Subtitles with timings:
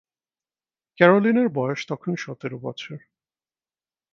[0.99, 2.97] ক্যারোলিনের বয়স তখন সতেরো বছর।